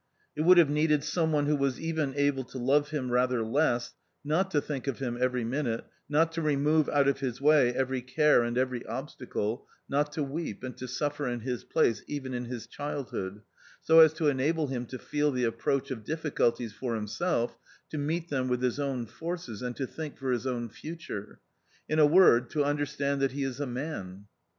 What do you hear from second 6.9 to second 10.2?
of his way every care and every obstacle, not